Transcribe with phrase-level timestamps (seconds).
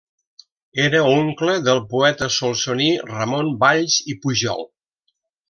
[0.85, 4.67] Era oncle del poeta solsoní Ramon Valls i Pujol.